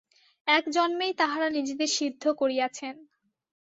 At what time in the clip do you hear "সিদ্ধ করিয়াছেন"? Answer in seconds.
1.89-2.95